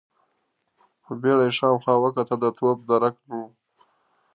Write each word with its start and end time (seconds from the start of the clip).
په 1.03 1.11
بيړه 1.21 1.43
يې 1.47 1.55
شاوخوا 1.57 1.93
وکتل، 1.99 2.37
د 2.41 2.45
توپ 2.57 2.77
درک 2.89 3.15
نه 3.27 3.35
و. 3.41 3.43